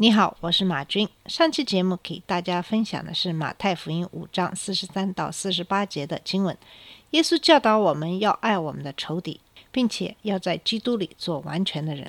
[0.00, 1.08] 你好，我是马军。
[1.26, 6.56] 上期节目给大家分享的是马太福音五章四十三到四十八节的经文。
[7.10, 9.40] 耶稣教导我们要爱我们的仇敌，
[9.72, 12.08] 并且要在基督里做完全的人。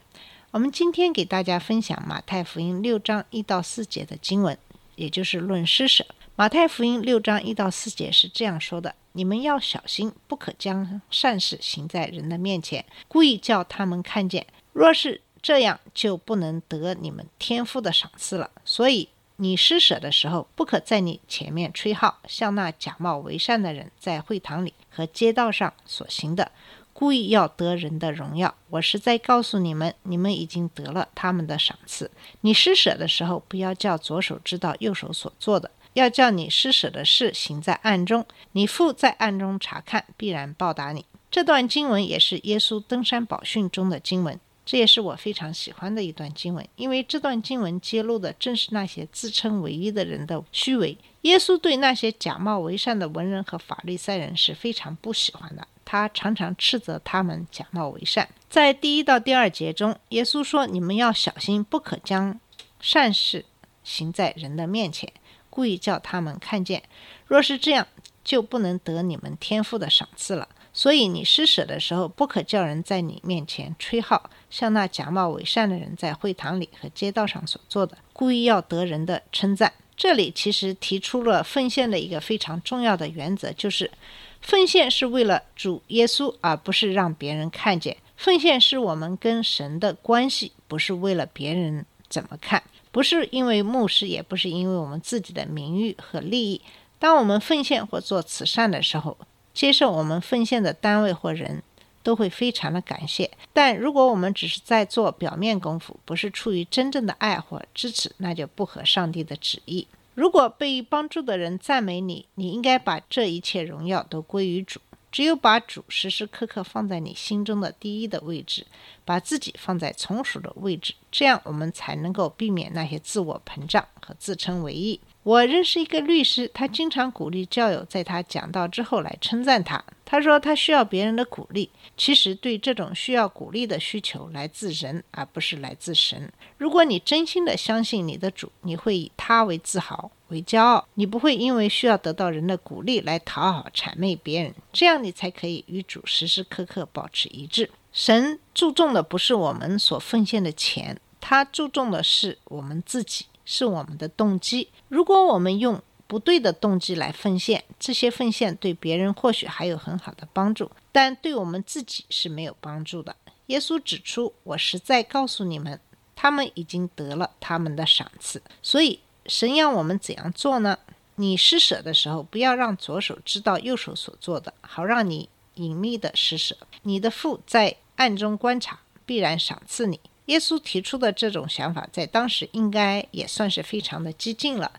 [0.52, 4.56] 我们今天给大家分享马太福音六章一到四节的经文，
[4.96, 6.06] 也就是论施舍。
[6.36, 14.46] 马太福音六章一到四节是这样说的：“你们要小心，不可将善事行在人的面前，故意叫他们看见。
[14.74, 18.50] 若是这样，就不能得你们天父的赏赐了。
[18.66, 26.52] 所以，你施舍的时候，不可在你前面吹号，像那假冒为善的人在会堂里和街道上所行的，
[26.92, 28.54] 故意要得人的荣耀。
[28.70, 32.12] 我实在告诉你们，你们已经得了他们的赏赐。
[32.42, 41.06] 你施舍的时候，不要叫左手知道右手所做的，要叫你施舍的事行在暗中，你父在暗中查看，必然报答你。
[41.32, 44.38] 这段经文也是耶稣登山宝训中的经文。
[44.70, 50.96] 这也是我非常喜欢的一段经文，因为这段经文揭露的正是那些自称唯一的人的虚伪。
[51.22, 58.30] 耶稣对那些假冒为善的文人和法利赛人是非常不喜欢的，他常常斥责他们假冒为善。
[58.48, 62.40] 在第一到第二节中，耶稣说：“你们要小心，不可将
[62.80, 63.46] 善事
[63.84, 65.12] 行在人的面前，
[65.50, 66.84] 故意叫他们看见。
[67.26, 67.88] 若是这样，
[68.24, 79.74] 就不能得你们天父的赏赐了。”所以你施舍的时候，不可叫人在你面前吹号，像那假冒伪善的人在会堂里和街道上所做的，故意要得人的称赞。
[79.98, 83.92] 这里其实提出了奉献的一个非常重要的原则，就是
[84.40, 87.98] 奉献是为了主耶稣，而不是让别人看见。
[88.16, 96.62] 奉献是我们跟神的关系，不是为了别人怎么看，不是因为牧师，也不是因为我们自己的名誉和利益。
[96.98, 99.18] 当我们奉献或做慈善的时候，
[99.54, 101.62] 接受我们奉献的单位或人
[102.02, 109.88] 都会非常的感谢，但如果我们只是在做表面功夫，不是出于真正的爱或支持，那就不合上帝的旨意。
[110.16, 114.80] 如果被帮助的人赞美你，你应该把这一切荣耀都归于主。
[115.12, 118.68] 只有把主时时刻刻放在你心中的第一的位置，
[119.04, 125.00] 把自己放在从属的位置，这样我们才能够避免那些自我膨胀和自称为义。
[125.24, 129.84] 我认识一个律师，他经常鼓励教友在他讲道之后来称赞他。
[130.06, 131.70] 他说他需要别人的鼓励。
[131.98, 136.32] 其实对这种需要鼓励的需求来自人，而不是来自神。
[136.58, 140.88] 如果你真心的相信你的主，你会以他为自豪、为骄傲。
[140.94, 144.54] 你不会因为需要得到人的鼓励来讨好、谄媚别人。
[144.72, 147.70] 这样你才可以与主时时刻刻保持一致。
[147.92, 153.26] 神注重的不是我们所奉献的钱，他注重的是我们自己。
[153.52, 154.68] 是我们的动机。
[154.90, 163.16] 如果我们用不对的动机来奉献，这些奉献对别人或许还有很好的帮助，但对我们自己是没有帮助的。
[163.48, 165.80] 耶稣指出：“我实在告诉你们，
[166.16, 170.78] 他们已经得了他们的赏赐。”所以，神要我们怎样做呢？
[171.16, 176.56] 你施舍的时候，不要让左手知道右手所做的，好让你隐秘的施舍。
[176.84, 180.00] 你的父在暗中观察，必然赏赐你。
[180.30, 184.72] 耶稣提出的这种想法，在当时应该也算是非常的激进了，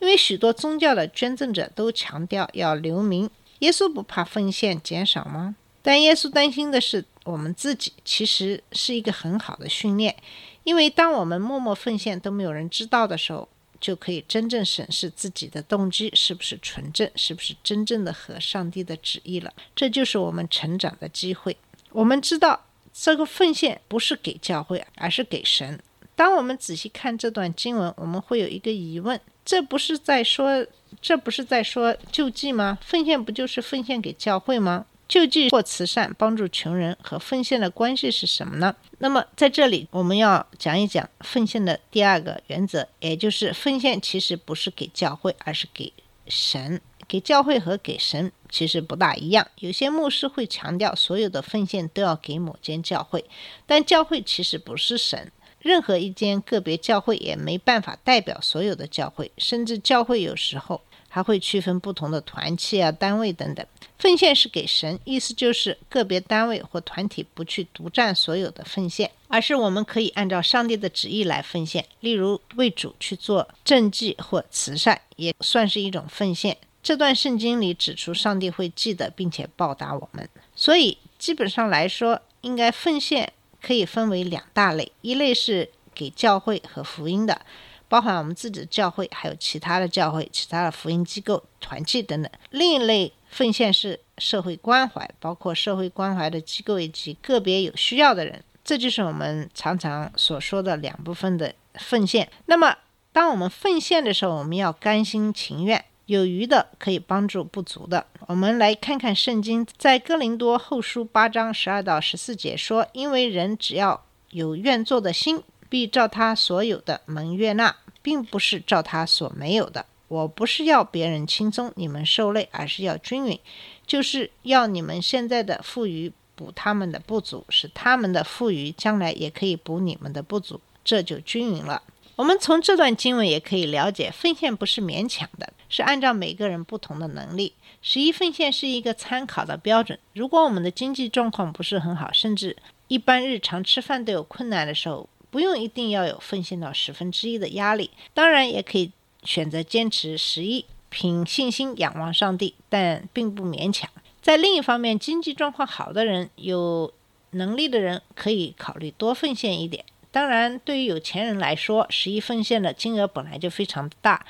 [0.00, 3.30] 因为许多宗教的捐赠者都强调要留名。
[3.60, 5.54] 耶稣不怕奉献减少吗？
[5.82, 10.16] 但耶稣担心的是我们自己，其实是一个很好的训练，
[10.64, 13.48] 因为当我们默默奉献都没有人知道的时候，
[13.80, 19.52] 就可以真正审视自己的动机是不是纯正，是不是真正的合上帝的旨意了。
[19.76, 21.56] 这就是我们成长的机会。
[21.92, 22.64] 我们知道。
[22.92, 25.80] 这个奉献不是给教会，而是给神。
[26.14, 30.66] 当我们仔细看这段经文，我们会有一个疑问：这不是在说，
[31.00, 32.78] 这不是在说救济吗？
[32.82, 34.86] 奉献不就是奉献给教会吗？
[35.06, 38.74] 救济或慈善、帮助穷人和奉献的关系是什么呢？
[38.98, 45.92] 那么在这里，我们要讲一讲奉献的第二个原则，也就是奉献其实不是给教会，而是给
[46.26, 46.80] 神。
[47.08, 49.48] 给教会和给神其实不大一样。
[49.60, 53.24] 有些牧师会强调所有的奉献都要给某间教会，
[53.66, 55.32] 但教会其实不是神。
[55.60, 63.66] 任何一间个别教会也没办法代表所有的教会，甚至教会有时候还会区分不同的团契啊、单位等等。
[63.98, 71.84] 奉献是给神，意思就是个别单位或团体不去独占所有的奉献，而是我们可以按照上帝的旨意来奉献。
[71.98, 76.56] 例如为主去做政绩或慈善，也算是一种奉献。
[76.82, 80.28] 这段圣经里指出，上帝会记得并且报答我们。
[80.54, 87.42] 所以基本上来说，应该奉献可以分为两大类：一类是给教会和福音的，
[87.88, 98.42] 包含我们自己的教会，还有其他的教会、其他的福音机构、团契等等；另一类奉献是社会关怀，包括社会关怀的机构以及个别有需要的人。
[98.64, 102.30] 这就是我们常常所说的两部分的奉献。
[102.46, 102.76] 那么，
[103.12, 108.06] 当我们奉献的时候，我们要甘心情愿，有余的可以帮助不足的。
[108.26, 119.84] 我们来看看圣经，在哥林多后书八章十二到十四节说：“因为人只要有愿做的心，必照他所有的蒙悦纳，并不是照他所没有的。
[120.08, 123.38] 我不是要别人轻松，你们受累，而是要均匀，
[123.86, 131.82] 就是要你们现在的富余。”补他们的不足，使他们的富余将来也可以补你们的不足，这就均匀了。
[132.18, 137.52] 我们从这段经文也可以了解，奉献不是勉强的，是按照每个人不同的能力。
[137.80, 139.96] 十一奉献是一个参考的标准。
[140.14, 142.56] 如果我们的经济状况不是很好，甚至
[142.88, 147.92] 一般日常吃饭都有困难的时候，不用一定要有奉献到十分之一的压力。
[148.12, 148.90] 当然，也可以
[149.22, 153.88] 选择坚持十一，凭信心仰望上帝，但并不勉强。
[154.20, 156.92] 在另一方面，经济状况好的人、有
[157.30, 159.84] 能力的人可以考虑多奉献一点。
[160.10, 164.24] 当然，对于有钱人来说，十一奉献的金额本来就非常大，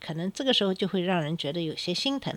[0.00, 2.36] 可能这个时候就会让人觉得有些心疼。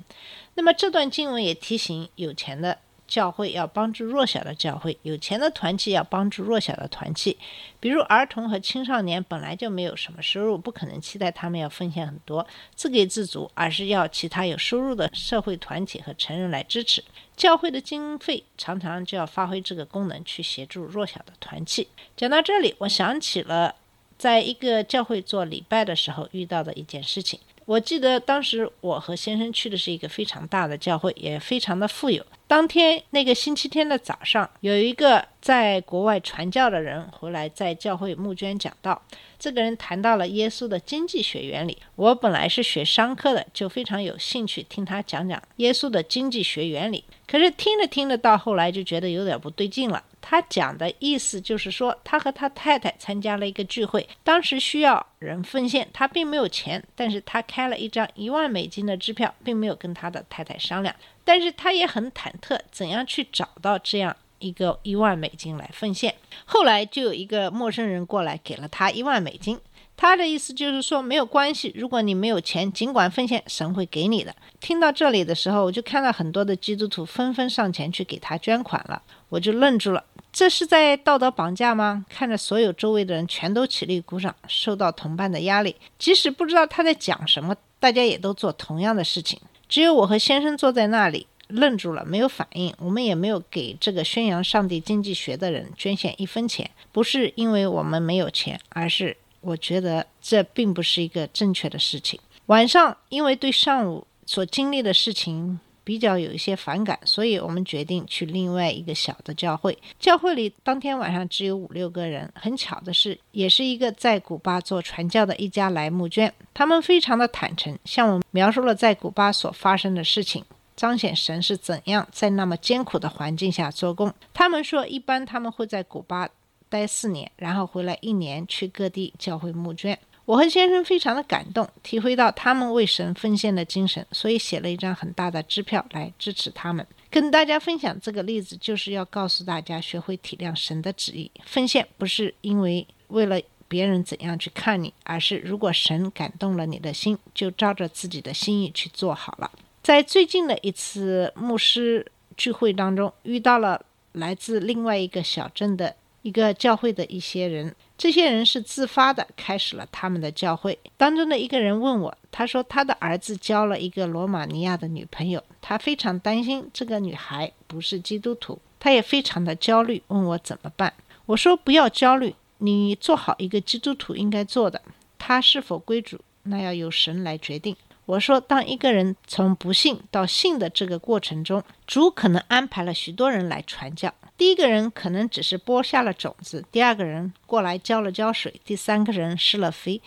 [0.53, 2.79] 那么这段经文也提醒有钱的。
[3.07, 7.37] 教会要帮助弱小的教会，有钱的团契要帮助弱小的团契。
[7.79, 17.03] 比如儿童和青少年本来就没有什么收入，不可能期待他们要奉献很多，自给自足，而是要其他有收入的社会团体和成人来支持。
[17.35, 21.87] 教会的经费常常就要发挥这个功能，去协助弱小的团契。
[22.15, 23.75] 讲到这里，我想起了
[24.17, 27.39] 在一个教会做礼拜的时候遇到的一件事情。
[27.65, 32.23] 我记得当时我和先生去的是一个非常大的教会，也非常的富有。
[32.47, 39.01] 当天那个星期天的早上，有一个在国外传教的人回来，在教会募捐讲道。
[39.39, 41.77] 这个人谈到了耶稣的经济学原理。
[41.95, 47.03] 我本来是学商科的，就非常有兴趣听他讲讲耶稣的经济学原理。
[47.27, 50.03] 可是听着听着，到后来就觉得有点不对劲了。
[50.21, 66.15] 他讲的意思就是说，他和他太太参加了一个聚会，当时需要人奉献，他并没有钱，但是他开了一张一万美金的支票，并没有跟他的太太商量，但是他也很忐忑，怎样去找到这样一个一万美金来奉献。
[66.45, 69.59] 后来就有一个陌生人过来给了他一万美金。
[69.97, 74.35] 他的意思就是说，没有关系，如果你没有钱，尽管奉献，神会给你的。
[74.59, 82.05] 听到这里的时候，我就看到很多的基督徒纷纷上前去给他捐款了，我就愣住了，这是在道德绑架吗？
[82.09, 89.39] 看着所有周围的人全都起立鼓掌，受到同伴的压力，即使不知道他在讲什么，大家也都做同样的事情，
[89.69, 92.73] 只有我和先生坐在那里愣住了，没有反应。
[92.79, 99.17] 我们也没有给这个宣扬上帝经济学的人捐献一分钱，不是因为我们没有钱，而是。
[99.41, 102.19] 我觉得这并不是一个正确的事情。
[102.47, 109.77] 晚上，因为对上午所经历的事情比较有一些反感，所以我们决定去另外一个小的教会。
[109.97, 112.29] 教会里当天晚上只有五六个人。
[112.35, 116.33] 很巧的是，也是一个在古巴做传教的一家来募捐。
[116.53, 120.43] 他们非常的坦诚，向我们描述了在古巴所发生的事情，
[120.75, 124.11] 彰显神是怎样在那么艰苦的环境下做工。
[124.33, 126.27] 他们说，一般他们会在古巴。
[126.67, 129.97] 待四年，然后回来一年去各地教会募捐。
[130.25, 136.85] 我和先生非常的感动，体会到他们为神奉献的精神，所以写了一张很大的支票来支持他们。
[137.11, 141.29] 跟大家分享这个例子，就是要告诉大家，学会体谅神的旨意。
[141.45, 149.51] 奉献不是因为为了别人怎样去看你，而是如果神感动了你的心，就照着自己的心意去做好了。
[149.83, 155.95] 在最近的一次牧师聚会当中，遇到了来自另外一个小镇的。
[156.25, 160.75] 一个教会的一些人，这些人是自发的开始了他们的教会。
[160.97, 170.91] 当中的一个人问我，他说他的儿子交了一个罗马尼亚的女朋友，他非常担心这个女孩不是基督徒，他也非常的焦虑，问我怎么办。
[171.27, 174.81] 我说不要焦虑，你做好一个基督徒应该做的，
[175.19, 177.75] 他是否归主，那要由神来决定。
[178.05, 184.13] 我说，当一个人从不信到信的这个过程中，主可能安排了许多人来传教。
[184.37, 190.01] 第一个人可能只是播下了种子，第二个人过来浇了浇水，第三个人施了肥，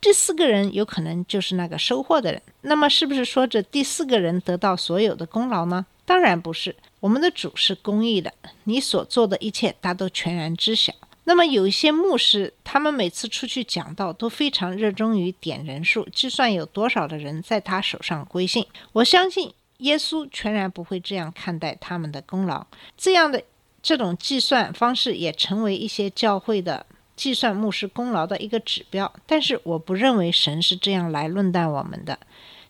[0.00, 2.42] 第四个人有可能就是那个收获的人。
[2.60, 5.86] 那么，是不是说这第四个人得到所有的功劳呢？
[6.04, 6.76] 当然不是。
[7.00, 8.32] 我们的主是公义的，
[8.64, 10.92] 你所做的一切他都全然知晓。
[11.30, 18.66] 那么有一些牧师，他们每次出去讲道都非常热衷于点人数，计算有多少的人在他手上归信。
[18.94, 22.66] 我相信耶稣全然不会这样看待他们的功劳。
[22.96, 23.40] 这样的
[23.80, 26.84] 这种计算方式也成为一些教会的
[27.14, 29.12] 计算牧师功劳的一个指标。
[29.24, 32.18] 但是我不认为神是这样来论断我们的。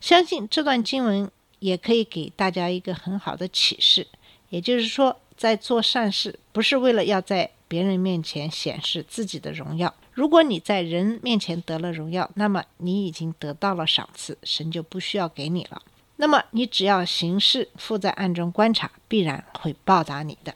[0.02, 4.06] 相信这段经文也可以给大家一个很好的启示，
[4.50, 9.94] 也就是说，在做善事不是为了要在别人面前显示自己的荣耀。
[10.12, 15.80] 如果你在人面前得了荣耀，那么你已经得到了赏赐，神就不需要给你了。
[16.16, 20.52] 那么你只要行事，附在暗中观察，必然会报答你的。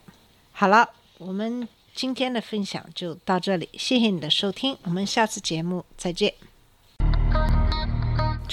[0.51, 6.33] 好了，我们今天的分享就到这里，谢谢你的收听，我们下次节目再见。